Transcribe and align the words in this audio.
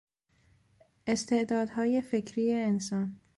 استعدادهای 1.07 2.01
فکری 2.01 2.51
انسان 2.53 3.19